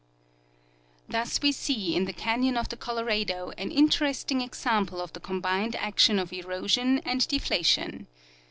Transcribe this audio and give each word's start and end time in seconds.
Thus 1.07 1.43
we 1.43 1.51
see 1.51 1.95
in 1.95 2.05
the 2.05 2.11
canyon 2.11 2.57
of 2.57 2.69
the 2.69 2.75
Colorado 2.75 3.51
an 3.55 3.69
interesting 3.69 4.41
ex 4.41 4.65
ample 4.65 4.99
of 4.99 5.13
the 5.13 5.19
combined 5.19 5.75
action 5.75 6.17
of 6.17 6.33
erosion 6.33 7.01
and 7.05 7.27
deflation. 7.27 8.07